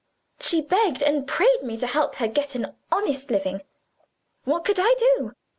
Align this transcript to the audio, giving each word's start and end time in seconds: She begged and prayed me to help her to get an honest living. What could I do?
She 0.39 0.61
begged 0.63 1.03
and 1.03 1.27
prayed 1.27 1.61
me 1.61 1.77
to 1.77 1.85
help 1.85 2.15
her 2.15 2.25
to 2.25 2.33
get 2.33 2.55
an 2.55 2.75
honest 2.91 3.29
living. 3.29 3.61
What 4.45 4.65
could 4.65 4.79
I 4.79 4.95
do? 4.97 5.33